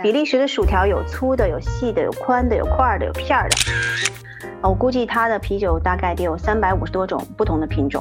[0.00, 3.56] 比利时的薯条有粗的，有细的，有宽的，有块儿的，有片儿的。
[4.62, 8.00] 我估计它的啤酒大概得有三百五十多种不同的品种。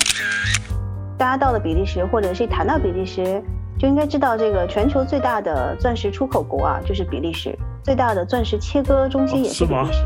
[1.17, 3.41] 大家到了比利时，或者是谈到比利时，
[3.79, 7.57] 就应该知道这个全球最大的钻石出口国啊，就是比利时。
[7.81, 10.03] 最大的钻石切割中心也是比利时。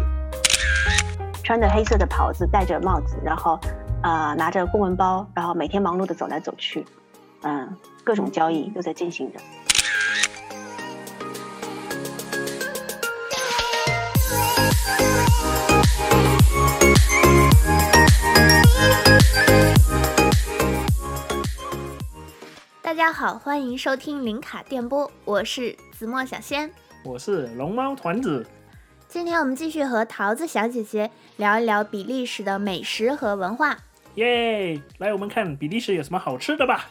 [1.44, 3.60] 穿着黑色的袍子，戴着帽子，然后，
[4.02, 6.86] 呃，拿着公文包，然后每天忙碌的走来走去，
[7.42, 9.40] 嗯，各种交易都在进行着。
[23.12, 26.72] 家好，欢迎收听零卡电波，我是子墨小仙，
[27.04, 28.48] 我是龙猫团子。
[29.10, 33.78] 今天我们继续和桃子小姐姐聊一聊比利时的美食和文化。
[34.16, 36.86] 耶，来我们看比利时有什么好吃的吧。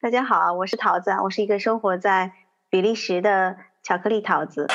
[0.00, 2.32] 大家好，我是桃子，我是一个生活在
[2.68, 4.66] 比利时的巧克力桃子。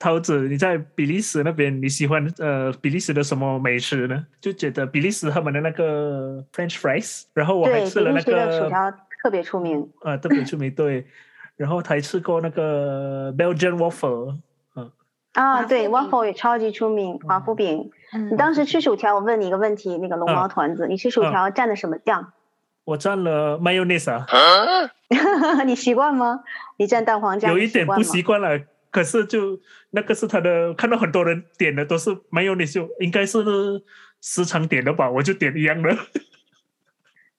[0.00, 4.26] 桃子，你在比利时那边，你喜欢呃比利时的什么美食呢？
[4.40, 8.90] 就觉得比利时他们的那个 French fries，然后我还吃了那个薯条
[9.22, 11.06] 特别出名，啊，特别出名 对，
[11.56, 14.38] 然后还吃过那个 Belgian waffle，
[14.74, 14.90] 嗯，
[15.34, 17.90] 啊，对，waffle 也超级出名，华夫饼。
[18.30, 22.32] 你当时吃薯条，我问你一个问题，那个龙猫团子，你吃薯条蘸的什么酱？
[22.84, 24.26] 我蘸了 mayonnaise 啊，
[25.66, 26.40] 你习惯吗？
[26.78, 28.58] 你蘸蛋黄酱有一点不习惯了。
[28.90, 29.60] 可是就
[29.90, 33.38] 那个是他的，看到很多人点的都是没有，你就应该是
[34.20, 35.10] 时常点的吧？
[35.10, 35.96] 我就点一样的。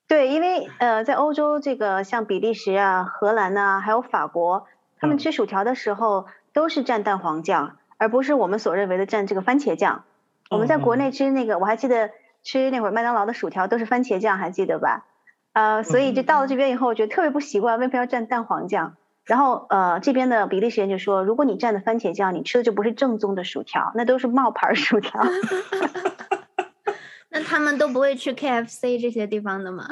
[0.08, 4.66] 对，因为呃，在欧洲这个像比利时啊、荷兰呐，还有法国，
[4.98, 10.04] 他们吃薯条的时候都是蘸蛋黄酱，而不是我们所认为的蘸这个番茄酱。
[10.50, 12.10] 我们在国内吃那个，我还记得
[12.42, 15.06] 吃那会儿麦当劳的薯条都是番茄酱，还记得吧？
[15.54, 18.96] 呃，所以就到了这边以后，我觉得特别不习惯，为什么要蘸蛋黄酱？
[19.24, 25.20] 然后，呃，这边的比利时人就说，如果你蘸的番茄酱，你吃的就不是正宗的薯条，那都是冒牌薯条。
[27.30, 29.86] 那他们都不会去 KFC 这些地方的吗？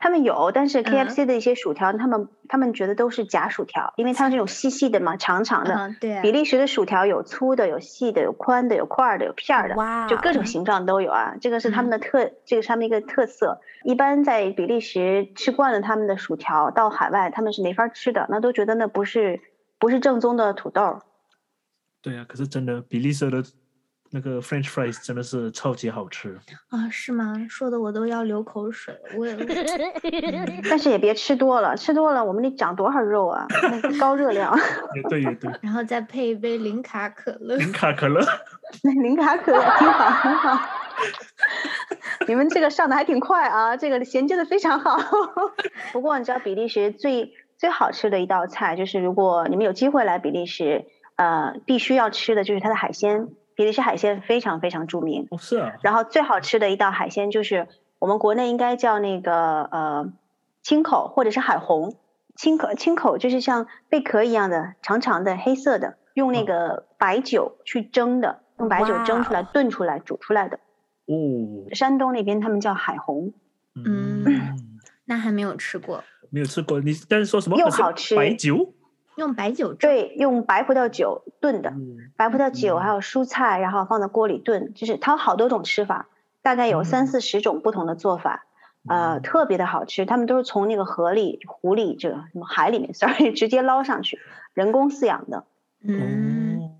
[0.00, 5.94] 他们有，但是 K F C 的一些薯条，他们他们觉得都是假薯条，因为它这种细细的嘛，长长的。
[6.00, 6.22] 对。
[6.22, 11.36] 比利时的薯条有粗的，有细的，有宽的，有块儿的，有片儿的，就各种形状都有啊。
[11.38, 13.60] 这个是他们的特，这个是他们一个特色。
[13.84, 19.40] 一般在比利时吃惯了他们的薯条，到海外他们是没法吃的，那都觉得那不是
[19.78, 21.00] 不是正宗的土豆。
[22.00, 23.44] 对啊，可是真的比利时的。
[24.12, 26.36] 那个 French fries 真的是超级好吃
[26.70, 26.90] 啊！
[26.90, 27.34] 是吗？
[27.48, 28.92] 说的我都要流口水。
[29.16, 29.36] 我也，
[30.68, 33.46] 但是也别吃多了，吃多了我们得长多少肉啊？
[33.82, 34.52] 那高热量。
[34.96, 35.50] 也对也对。
[35.62, 37.56] 然后再配一杯零卡可乐。
[37.56, 38.20] 零卡可乐。
[38.82, 40.68] 那零卡可乐挺好，很好。
[42.26, 44.98] 你们这个上的还挺快啊，这个衔接的非常好。
[45.92, 50.84] 不过你知道比利时最最好吃的一道菜，就是如果你们有机会来比利时，
[51.16, 53.28] 呃，必须要吃的就是它的海鲜。
[53.60, 55.74] 比利时海鲜非常非常著名，哦是啊。
[55.82, 60.10] 然后最好吃的一道海鲜就是我们国内应该叫那个呃
[60.62, 61.94] 青口或者是海虹。
[62.36, 70.56] 青口青口就是像贝壳一样的长长的黑色的，用那个白酒去蒸的，用白酒蒸出来炖出来煮出来的。
[71.04, 71.68] 哦。
[71.74, 73.34] 山东那边他们叫海虹。
[73.74, 74.24] 嗯，
[75.04, 76.02] 那还没有吃过。
[76.30, 78.72] 没有吃过，你但是说什么又好吃白酒？
[79.16, 81.74] 用白酒对，用白葡萄酒炖的，
[82.16, 86.08] 白葡萄酒还有蔬菜，然后放在锅里炖，就是它有好多种吃法，
[86.42, 88.46] 大概有三四十种不同的做法，
[88.88, 90.06] 呃，特别的好吃。
[90.06, 94.18] 他们都是从那个河里、湖里、这个什么海里面， sorry，直接捞上去，
[94.54, 95.44] 人工饲养的。
[95.82, 96.70] 嗯，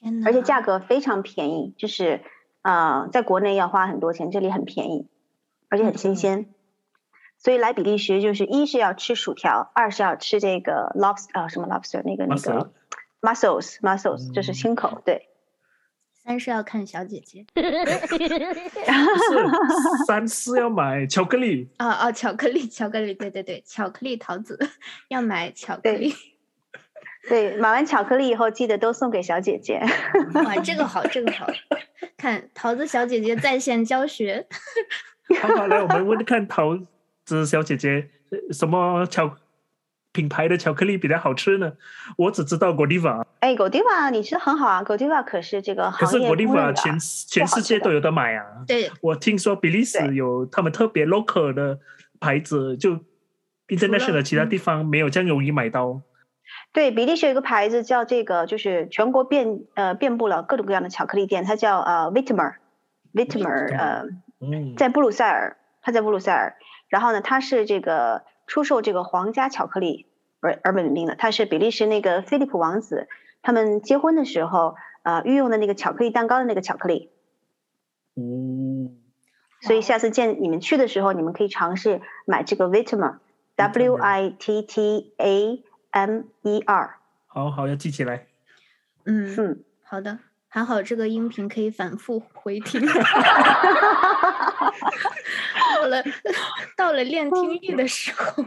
[0.00, 2.20] 天而且价格非常便宜，就是
[2.62, 5.08] 啊，在国内要花很多钱，这里很便宜，
[5.68, 6.53] 而且很新鲜。
[7.44, 12.70] 所以来比利时就是一是要吃薯条，二是要吃这个 lobster 啊什么 lobster 那个那个
[13.20, 15.28] mussels mussels 就是青口对。
[16.24, 17.44] 三是要看小姐姐。
[20.06, 21.68] 三是要买巧克力。
[21.78, 24.58] 哦哦，巧克力巧克力对对对，巧克力桃子
[25.08, 26.14] 要买巧克力。
[27.28, 29.82] 对，买完巧克力以后记得都送给小姐姐。
[30.32, 31.46] 哇，这个好这个好，
[32.16, 34.46] 看桃子小姐姐在线教学。
[35.42, 36.78] 好好来，我们问看桃。
[37.24, 38.08] 子小姐姐，
[38.50, 39.36] 什么巧
[40.12, 41.72] 品牌的巧克力比较好吃呢？
[42.16, 43.26] 我只知道果蒂瓦。
[43.40, 44.82] 哎，果蒂瓦，你吃的很好啊！
[44.82, 48.44] 果蒂瓦可是这个可是果蒂瓦全全世界都有的买啊。
[48.66, 51.78] 对，我听说比利时有他们特别 local 的
[52.20, 52.98] 牌子，就
[53.68, 56.00] international 其他地方没有这样容易买到。
[56.72, 64.04] 对，比利时有一个牌子叫这个，就是全国遍呃遍布了各种各样的巧克力店，它叫呃 Vitmer，Vitmer 呃，
[64.76, 66.56] 在布鲁塞尔，它在布鲁塞尔。
[66.94, 70.06] 然后呢，它是这个出售这个皇家巧克力
[70.38, 73.08] 而而闻名的，它是比利时那个菲利普王子
[73.42, 77.10] 他们结婚的时候呃御用的那个巧克力蛋糕的那个巧克力。
[78.14, 78.96] 嗯，
[79.60, 86.94] 所以下次见你们去的时候，你们可以尝试买这个 Vitamer，W I T T A M E R。
[87.26, 88.28] 好好要记起来。
[89.04, 90.20] 嗯，嗯，好的，
[90.54, 92.80] 还好这个音频可以反复回听。
[95.74, 96.04] 到了
[96.76, 98.44] 到了练听力的时候，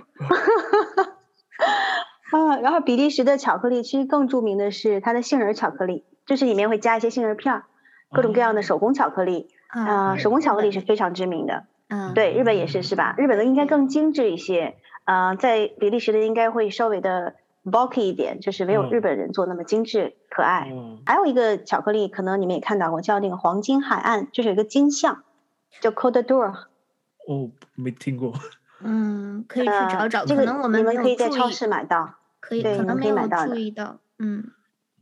[2.31, 7.65] 啊，然后比利时的巧克力其实更著名的是它的杏仁巧克力，就是里面会加一些杏仁片儿，
[8.13, 9.50] 各种各样的手工巧克力。
[9.68, 11.65] 啊，呃，手工巧克力是非常知名的。
[11.89, 13.15] 嗯，对，日本也是，是吧？
[13.18, 14.77] 日本的应该更精致一些。
[15.03, 17.36] 呃，在比利时的应该会稍微的
[17.72, 20.69] bulky 一点，就是没有嗯日本人做那么精致可爱。
[20.72, 25.24] 嗯，还有一个巧克力，可能你们也看到过，叫那个黄金海岸，就是有一个金像，
[25.81, 26.54] 叫 Côte d'Or。
[27.28, 28.34] 哦，没听过。
[28.81, 32.16] 嗯，可以去呃找找，这个可能我们你们可以在超市买到。
[32.40, 34.52] 可以，对可以可能没有买到注意到，嗯，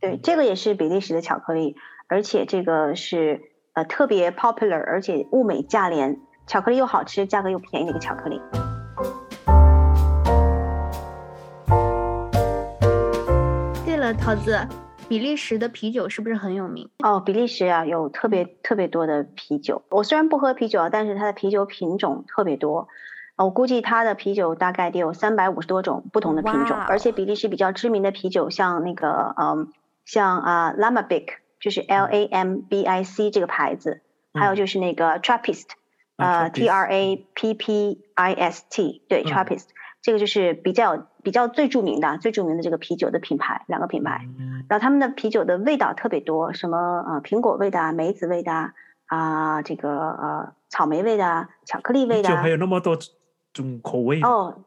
[0.00, 1.76] 对，这个也是比利时的巧克力，
[2.08, 3.42] 而且这个是
[3.74, 8.40] 呃特别 popular，而且物美价廉，巧克力又好吃，价格又便宜的一个巧克力。
[14.14, 14.68] 桃子，
[15.08, 16.90] 比利时的啤酒是不是很有名？
[16.98, 19.82] 哦，比利时啊，有特别特别多的啤酒。
[19.90, 22.88] 我虽然不喝啤酒啊，但是它的啤酒品种特别多。
[23.36, 29.72] 呃我估计它的啤酒大概得有三百五十多种不同的品种，而且比利时比较知名的啤酒，像那个嗯，
[30.06, 31.26] 像啊 Lambic，
[31.60, 34.00] 就是 L A M B I C 这个牌子，
[34.32, 35.66] 还有嗯就是那个 Trappist，
[36.16, 39.66] 啊呃 T R A P P I S T，对嗯 Trappist，
[40.02, 44.26] 这个就是比较比较最著名的最著名的这个啤酒的品牌，两个品牌。
[44.38, 48.72] 嗯然后他们的啤酒的味道特别多，什么呃苹果味的啊、梅子味的啊、
[49.06, 52.98] 啊这个呃草莓味的啊、巧克力味的啊啤酒还有那么多
[53.52, 54.20] 种口味。
[54.22, 54.58] 哦，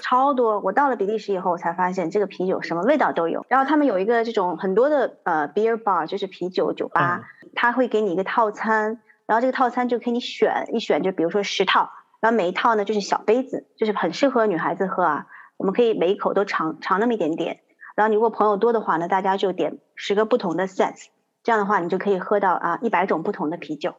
[0.00, 0.58] 超多。
[0.60, 3.46] 我到了比利时以后，我才发现这个啤酒什么味道都有。
[3.48, 7.22] 然后他们有一个这种很多的呃 beer bar，就是啤酒酒吧，
[7.54, 11.90] 他会给你一个套餐，然后这个套餐就给你选一选，就比如说十套，
[12.20, 15.26] 然后每一套呢就是小杯子，就是很适合女孩子喝啊。
[15.56, 17.60] 我们可以每一口都尝尝那么一点点。
[17.94, 21.06] 然后你如果朋友多的话呢，大家就点十个不同的 sets，
[21.42, 23.94] 这样的话你就可以喝到啊一百种不同的啤酒。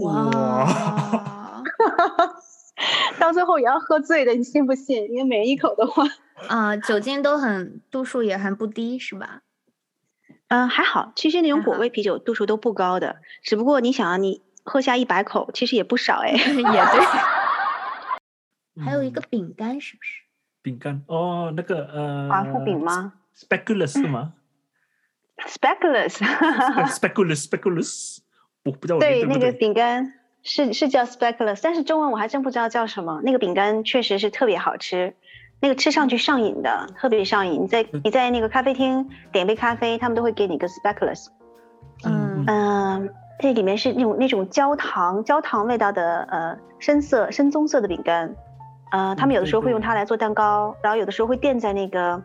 [0.00, 1.62] 哇，
[3.18, 5.10] 到最后也要喝醉的，你信不信？
[5.10, 6.04] 因为每人一口的话，
[6.46, 9.40] 啊，酒精都很度数也还不低，是吧？
[10.46, 16.30] 嗯，还好，其实那种果味啤酒度数都不高的，只不过你想啊，你喝下一百口，其实也不少哎。
[16.38, 17.41] 也对。
[18.80, 20.22] 还有一嗯个饼干，是不是？
[20.62, 24.34] 饼干哦，那个呃，华夫饼吗？Speculous 是吗
[25.46, 28.18] ？Speculous，？Speculous Speculous，
[28.64, 29.50] 我不知道我对，那个？
[29.52, 33.20] 饼干是是叫 Speculous，但是中文我还真不知道叫什么。
[33.24, 35.14] 那个饼干确实是特别好吃，
[35.60, 37.62] 那个吃上去上瘾的，特别上瘾。
[37.64, 41.26] 你在你在那个咖啡厅点杯咖啡，他们都会给你一个 Speculous。
[42.04, 48.34] 嗯嗯，这里面是那种那种焦糖焦糖味道的呃深色深棕色的饼干，
[48.92, 52.22] 呃，他们有的时候会用它来做蛋糕，然后有的时候会垫在那个，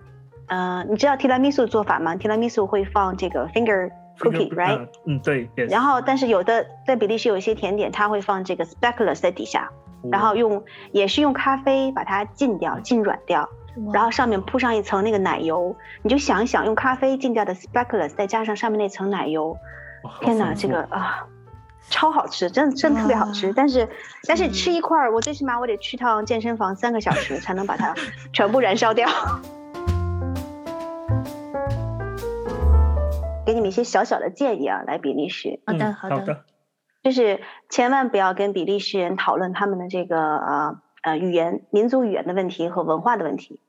[0.48, 2.16] 呃，你知道提拉米苏的做法吗？
[2.16, 5.48] 提拉米苏会放这个 finger cookie，right？、啊嗯，对。
[5.56, 9.72] yes 然后但是有的在比利时有一些甜点，它会放这个 speculoos 在底下，
[10.12, 10.62] 然后用
[10.92, 13.48] 也是用咖啡把它浸掉浸软掉，
[13.94, 15.74] 然后上面铺上一层那个奶油，
[16.04, 19.56] 你就想一想用咖啡浸掉的 speculoos 再加上上面那层奶油。
[20.20, 21.25] 天哪，这个啊，
[21.89, 23.53] 超好吃，真的真的特别好吃。
[23.53, 23.88] 但是
[24.27, 24.51] 但是嗯。
[24.51, 27.96] 吃一块儿，我最起码我得去趟健身房三个小时才能把它
[28.34, 29.08] 全部燃烧掉。
[33.46, 36.44] 给你们一些小小的建议啊，来比利时，好的嗯好的，
[37.01, 37.39] 就是
[37.70, 43.62] 千万不要跟比利时人讨论他们的这个呃呃语言、民族语言的问题和文化的问题，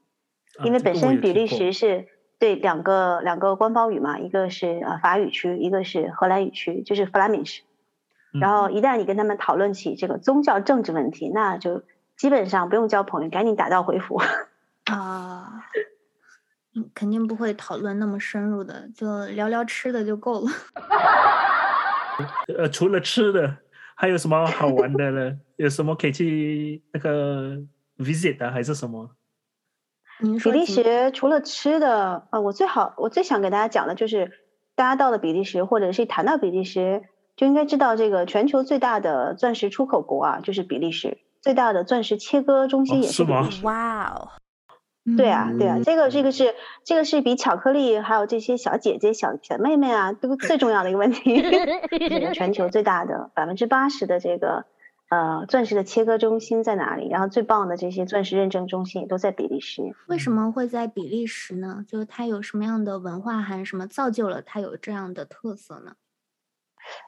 [0.65, 2.09] 因为本身比利时是
[2.41, 7.63] 对两个两个官方语嘛，一个是呃法语区，一个是荷兰语区，就是弗拉明什。
[8.33, 11.83] 然后一旦你跟他们讨论起这个宗教政治问题，那就
[12.17, 14.21] 基本上不用交朋友，赶紧打道回府。
[14.85, 15.65] 啊，
[16.75, 20.51] 嗯肯定不会讨论那么深入的，就聊聊吃的就够了。
[22.59, 23.59] 呃，除了吃的，
[23.95, 25.39] 还有什么好玩的呢？
[25.57, 27.57] 有什么可以去那个
[27.99, 29.11] visit 的，还是什么？
[30.43, 34.33] 比利时除了吃的，呃，我最好我最想给大家讲的就是，
[34.75, 37.05] 大家到了比利时，或者是谈到比利时，
[37.39, 43.65] 就应该知道这个全球最大的钻石出口国啊，就是比利时，最大的钻石切割中心哦也是比利时。
[43.65, 44.29] 哇哦，
[45.17, 51.41] 对啊，对啊嗯，这个这个是这个是比巧克力还有这些小姐姐、小小妹妹啊，都最重要的一个问题。
[52.11, 54.65] 这个全球最大的百分之八十的这个
[55.09, 59.95] 呃钻石的切割中心在哪里，然后最棒的这些钻石认证中心也都在比利时。
[60.09, 61.85] 为什么会在比利时呢？
[61.87, 65.93] 就是它有什么样的文化还是什么造就了它有这样的特色呢？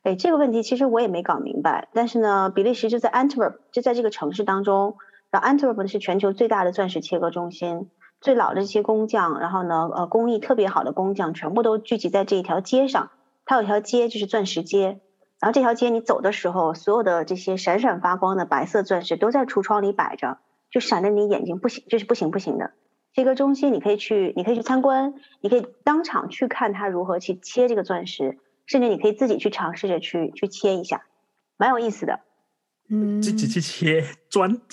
[0.02, 1.88] 哎，这个问题其实我也没搞明白。
[1.92, 4.96] 但是呢，比利时就在 Antwerp，就在这个城市当中。
[5.30, 7.88] 然后 Antwerp 是全球最大的钻石切割中心，
[8.20, 13.10] 最老的这些工匠，然后呢，呃，工艺特别好的工匠全部都聚集在这一条街上。
[13.44, 15.00] 它有一条街就是钻石街，
[15.40, 20.38] 然后这条街你走的时候，所有的这些闪闪发光的白色钻石都在橱窗里摆着，
[20.70, 22.72] 就闪着你眼睛不行，就是不行不行的。
[23.14, 28.38] 切割中心你可以去，你可以去参观，你可以当场去看它如何去切这个钻石。
[28.70, 31.02] 甚至你可以自己去尝试着去去切一下，
[31.56, 32.20] 蛮有意思的。
[32.88, 34.60] 嗯，自己去切砖。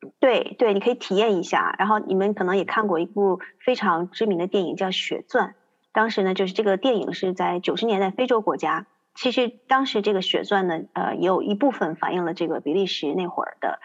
[0.18, 1.76] 对对，你可以体验一下。
[1.78, 5.48] 然后你们可能也看过一部非常知名的电影叫《血钻》，
[5.92, 8.86] 当时呢就是这个电影是在九十年代非洲国家。
[9.14, 13.78] 其实当时这个血钻呢，呃，也有一部分反映了这个比利时那会儿的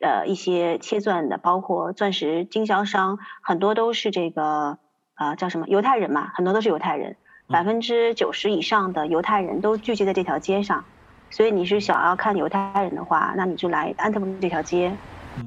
[0.00, 4.78] 呃一些切钻的，包括钻石经销商，很多都是这个
[5.14, 7.16] 呃叫什么犹太人嘛，很多都是犹太人。
[7.50, 10.84] 百分之九十以上的犹太人都聚集在这条街上，
[11.30, 14.96] 所以你是想要看犹太人的话，那你就来安特卫普这条街，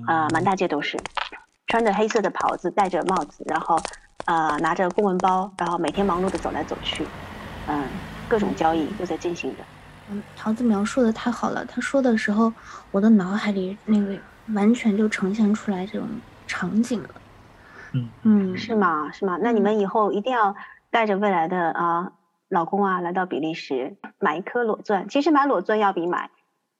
[0.05, 0.97] 啊，满大街都是，
[1.67, 3.79] 穿着黑色的袍子，戴着帽子，然后，
[4.25, 7.07] 呃，拿着公文包，然后每天忙碌的走来走去，
[7.67, 7.85] 嗯，
[8.27, 9.63] 各种交易都在进行着。
[10.09, 12.51] 嗯，桃子描述的太好了，他说的时候，
[12.91, 14.17] 我的脑海里那个
[14.53, 16.05] 完全就呈现出来这种
[16.47, 17.09] 场景了。
[17.93, 19.09] 嗯嗯，是吗？
[19.13, 19.37] 是吗？
[19.41, 20.53] 那你们以后一定要。
[20.93, 22.13] 带着未来的啊
[22.49, 26.29] 老公啊来到比利时买一颗裸钻，其实买裸钻要比买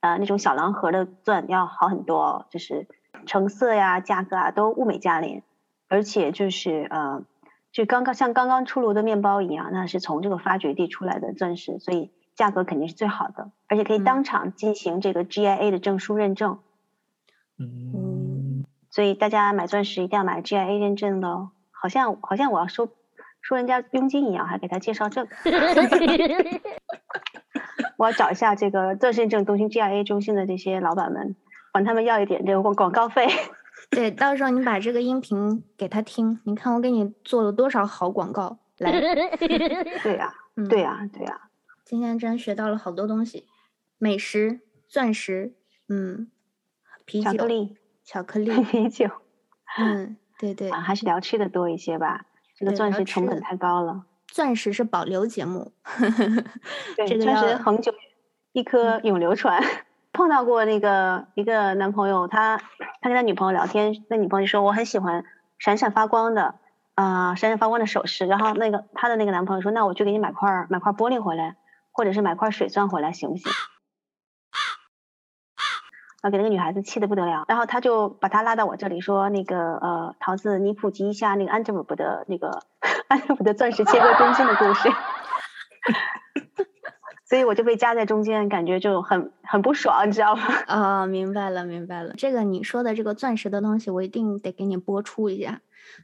[0.02, 2.88] 呃那种小蓝盒的钻要好很多，就是
[3.26, 5.42] 成色呀、价格啊都物美价廉，
[5.90, 7.24] 而且就是呃
[7.72, 16.60] 就刚刚像刚刚出炉的面包一样，那是从这个发掘地出来的钻石，所以价格肯定是最好的，而且可以当场进行这个 GIA 的证书认证。
[17.58, 22.90] 嗯，所以大家买钻石一定要买 GIA 认证的哦，好像好像我要收。
[23.44, 25.28] 说人家佣金一样，还给他介绍证。
[27.98, 31.36] 我要找一下这个钻石认证中心 GIA 中心的这些老板们，
[31.72, 33.28] 管他们要一点这个广广告费。
[33.92, 38.92] 对，到时候你把这个音频给他听，你看我给你做了多少好广告来。
[40.02, 40.34] 对呀，
[40.70, 41.50] 对呀，对呀。
[41.84, 43.46] 今天真学到了好多东西，
[43.98, 45.54] 美食、钻石，
[45.90, 46.32] 嗯，
[47.06, 49.10] 啤酒、巧克力、巧克力、啤酒。
[49.78, 50.70] 嗯，对对。
[50.70, 52.26] 啊，还是聊吃的多一些吧。
[52.64, 54.04] 这个钻石成本太高了。
[54.28, 55.72] 钻石是保留节目，
[56.98, 57.94] 对，钻石恒久，
[58.52, 59.62] 一颗永流传。
[60.14, 62.58] 碰到过那个一个男朋友，他
[63.02, 65.24] 他跟他女朋友聊天，那女朋友说我很喜欢
[65.58, 66.56] 闪闪发光的
[66.94, 68.28] 啊，闪闪发光的首饰。
[68.28, 71.56] 然后那个他的那个男朋友说，那我去给你买块买块玻璃回来，
[71.92, 73.52] 或者是买块水钻回来，行不行？
[76.24, 82.62] 啊，给那个女孩子气得不得了，然后他就把她拉到我这里说：“那个呃，桃子，你普及一下那个安特卫普的那个
[83.10, 84.90] 安特卫普的钻石切割中心的故事。
[87.28, 90.44] ”所以我就被夹在中间，感觉就很很不爽，你知道吗？
[90.68, 92.14] 啊，明白了，明白了。
[92.18, 95.60] 这个你说的这个钻石的东西，我一定得给你播出一下，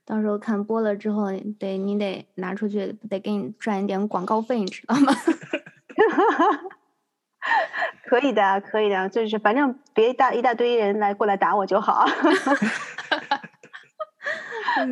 [0.05, 5.13] 到时候看播了之后，得你得拿出去，得给你赚一点广告费，你知道吗？
[8.05, 12.05] 可以的，可以的，就是反正别一大一大堆人来过来打我就好。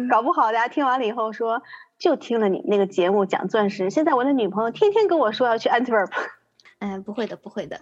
[0.10, 1.62] 搞不好大家听完了以后说，
[1.98, 6.12] 就听了你那个节目讲钻石，现在我的女朋友天天跟我说要去 Antwerp。
[6.80, 7.80] 哎，不会的，不会的，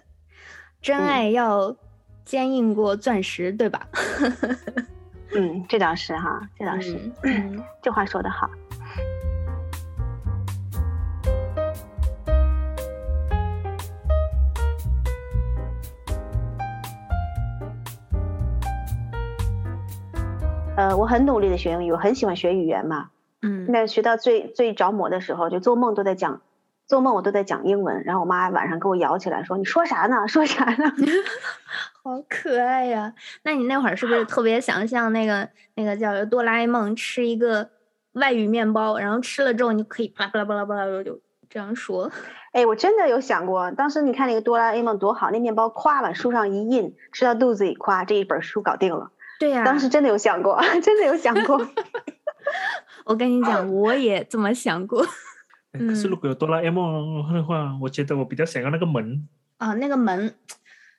[0.80, 1.76] 真爱要
[2.24, 3.86] 坚硬过钻石，对吧？
[5.34, 6.98] 嗯，这倒是哈，这倒是，
[7.82, 8.48] 这话说的好。
[20.76, 23.08] 呃，我很努力的学英语，我很喜欢学语言嘛。
[23.40, 23.66] 嗯。
[23.70, 26.42] 那学到最最着魔的时候，就做梦都在讲，
[26.86, 28.04] 做梦我都在讲英文。
[28.04, 30.28] 然后我妈晚上给我摇起来说：“你说啥呢？
[30.28, 30.92] 说啥呢？”
[32.04, 33.14] 好可爱呀！
[33.42, 37.70] 那你那会儿是不是特别想像那个那个叫哆啦 A 梦吃一个
[38.12, 41.18] 外语面包，然后吃了之后你就可以巴拉巴拉巴拉巴拉就
[41.48, 42.12] 这样说？
[42.52, 49.10] 哎，我真的有想过，当时你看那个哆啦 A 梦多好，那面包咵往书上一印，吃到肚子里，咵这一本书搞定了。
[49.38, 51.56] 对呀，当时真的有想过， 真的有想过。
[53.04, 55.04] 我跟你讲，我也这么想过。
[55.72, 59.28] 可是如果有哆啦 A 梦的话，我觉得我比较想要那个门
[59.58, 60.34] 啊，那个门，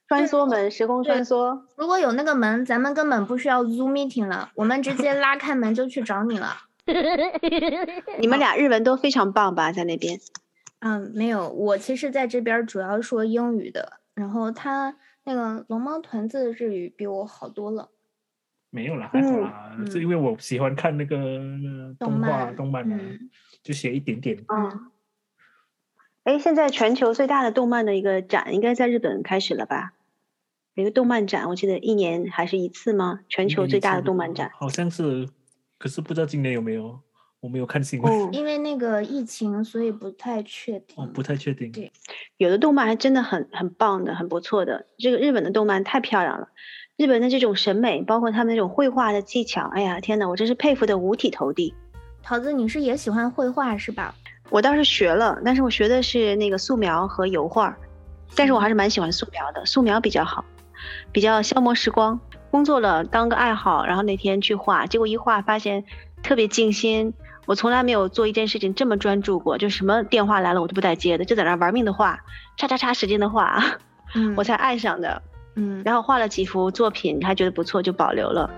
[0.08, 1.62] 穿梭门，时空穿梭。
[1.76, 6.56] 如果有那个门，咱们根本不需要 Zoom meeting 了，我们直接拉开门就去找你了。
[8.20, 10.20] 你们俩日文都非常棒吧，在那边？
[10.80, 14.96] 嗯，没有，我其实在这边主要说英语的，然后他。
[15.30, 17.90] 那个龙猫团子的日语比我好多了。
[18.70, 21.18] 没有啦，还好啦，嗯是因为我喜欢看那个
[21.98, 23.30] 动动画漫动漫啊，嗯
[23.64, 24.38] 就写一点点。
[24.48, 24.92] 嗯，
[26.24, 29.94] 哎，现在全球最大的动漫的一个展应该在日本开始了吧？
[30.74, 33.22] 有一个动漫展，我记得一年还是一次吗？
[33.30, 34.52] 全球最大的动漫展。
[34.54, 35.28] 好像是，
[35.80, 37.00] 可是不知道今年有没有，
[37.40, 41.04] 我没有看新闻，哦， 因为那个疫情，所以不太确定。
[41.04, 41.72] 哦，不太确定。
[41.72, 41.92] 对
[42.38, 44.86] 有的动漫还真的很很棒的，很不错的。
[45.00, 46.50] 这个日本的动漫太漂亮了，
[46.98, 51.76] 日本的这种审美，包括他们那种绘画的技巧，哎呀，天哪，我真是佩服的五体投地。
[52.24, 54.16] 桃子，你是也喜欢绘画是吧？
[54.50, 57.78] 我倒是学了，但是我学的是那个素描和油画，
[58.36, 60.44] 但是我还是蛮喜欢素描的，素描比较好，
[61.12, 62.20] 比较消磨时光。
[62.50, 65.84] 工作了当个爱好，然后那天去画，结果一画发现
[66.24, 67.14] 特别静心。
[67.46, 72.20] 我从来没有做一件事情这么专注过，就什么电话来了我都不带接的，就在那玩命的画，
[72.58, 73.64] 叉叉叉使劲的画，
[74.16, 75.22] 嗯 我才爱上的。
[75.60, 78.50] 嗯，然后画了几幅作品，他觉得不错，就保留了。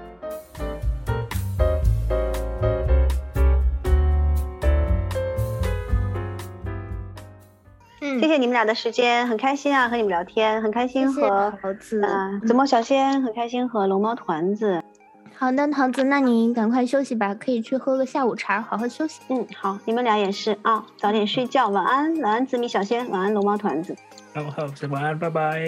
[8.01, 12.03] 嗯谢谢你们俩的时间，很开心啊，和你们聊天，很开心和桃子。
[12.03, 14.83] 啊，子墨小仙很开心和龙猫团子。
[15.37, 19.21] 好的，桃子，那你赶快休息吧，可以去喝个下午茶，好好休息。
[19.29, 23.95] 嗯，好，你们俩也是啊，早点睡觉，晚安，晚安紫米小仙，晚安龙猫团子。
[24.33, 25.61] 好好，晚安，拜拜。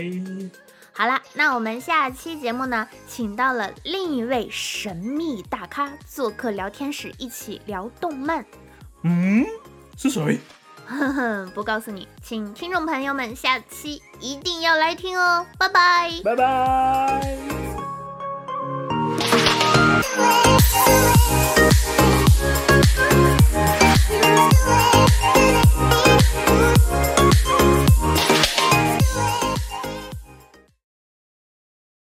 [0.94, 8.46] 好啦，那我们下期节目呢，请到了另一位神秘大咖做客聊天室，一起聊动漫。
[9.04, 9.46] 嗯，
[9.98, 10.40] 是谁？
[10.86, 16.12] 哼哼，不告诉你，请听众朋友们下期一定要来听哦，拜拜。
[16.24, 17.41] 拜拜。